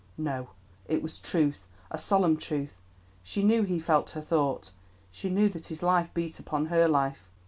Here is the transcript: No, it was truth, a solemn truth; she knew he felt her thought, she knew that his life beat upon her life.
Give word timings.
No, 0.17 0.49
it 0.87 1.03
was 1.03 1.19
truth, 1.19 1.67
a 1.91 1.99
solemn 1.99 2.35
truth; 2.35 2.75
she 3.21 3.43
knew 3.43 3.61
he 3.61 3.77
felt 3.77 4.09
her 4.09 4.21
thought, 4.21 4.71
she 5.11 5.29
knew 5.29 5.47
that 5.49 5.67
his 5.67 5.83
life 5.83 6.11
beat 6.15 6.39
upon 6.39 6.65
her 6.73 6.87
life. 6.87 7.29